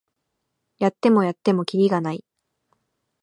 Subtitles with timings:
[0.79, 2.25] やってもやってもキリがない